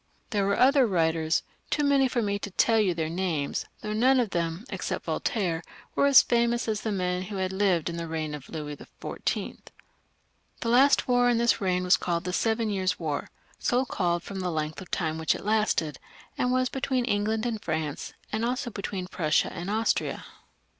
There 0.31 0.47
were 0.47 0.57
other 0.57 0.87
writers, 0.87 1.43
too 1.69 1.83
many 1.83 2.07
for 2.07 2.23
me 2.23 2.39
to 2.39 2.49
teU 2.49 2.77
you 2.77 2.93
their 2.95 3.07
names, 3.07 3.65
though 3.83 3.89
they 3.89 3.89
were 3.89 3.99
none 3.99 4.19
of 4.19 4.31
them, 4.31 4.65
except 4.71 5.05
Voltaire, 5.05 5.61
as 5.95 6.23
famous 6.23 6.67
as 6.67 6.81
the 6.81 6.91
men 6.91 7.21
who 7.21 7.35
had 7.35 7.53
lived 7.53 7.87
in 7.87 7.97
the 7.97 8.07
reign 8.07 8.33
of 8.33 8.49
Louis 8.49 8.77
XIV. 8.77 9.59
The 10.61 10.69
last 10.69 11.07
war 11.07 11.29
in 11.29 11.37
this 11.37 11.61
reign 11.61 11.83
was 11.83 11.97
called 11.97 12.23
The 12.23 12.33
Seven 12.33 12.71
Years' 12.71 12.97
War, 12.99 13.29
so 13.59 13.85
called 13.85 14.23
from 14.23 14.39
the 14.39 14.49
length 14.49 14.81
of 14.81 14.89
time 14.89 15.17
for 15.17 15.19
which 15.19 15.35
it 15.35 15.45
lasted, 15.45 15.99
and 16.35 16.51
was 16.51 16.67
between 16.67 17.05
England 17.05 17.45
and 17.45 17.61
France, 17.63 18.13
and 18.31 18.43
also 18.43 18.71
between 18.71 19.05
Prussia 19.07 19.53
and 19.53 19.69
Austria. 19.69 20.25